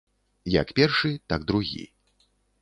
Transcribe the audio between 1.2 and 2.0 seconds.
так другі.